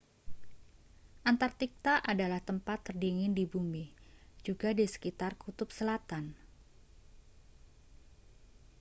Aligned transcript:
antarktika 1.31 1.93
adalah 2.11 2.41
tempat 2.49 2.77
terdingin 2.89 3.31
di 3.39 3.45
bumi 3.53 3.85
juga 4.47 4.69
di 4.79 4.85
sekitar 4.93 5.31
kutub 5.43 5.69
selatan 5.69 6.33